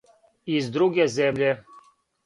[0.53, 1.55] Из друге земље.